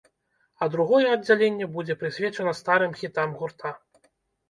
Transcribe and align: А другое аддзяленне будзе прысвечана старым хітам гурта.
А 0.61 0.67
другое 0.75 1.01
аддзяленне 1.17 1.69
будзе 1.77 1.99
прысвечана 2.01 2.57
старым 2.63 2.91
хітам 3.05 3.29
гурта. 3.43 3.79